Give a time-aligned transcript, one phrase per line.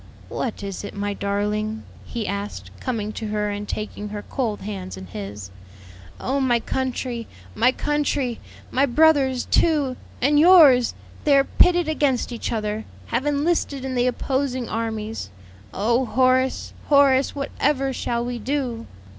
[0.29, 4.97] "What is it, my darling?" he asked, coming to her and taking her cold hands
[4.97, 5.51] in his.
[6.19, 7.27] "Oh my country!
[7.53, 8.39] my country!
[8.71, 10.95] My brothers, too and yours!
[11.23, 12.83] they are pitted against each other
[13.13, 15.29] have enlisted in the opposing armies.
[15.71, 17.35] Oh, Horace, Horace!
[17.35, 18.87] what ever shall we do?"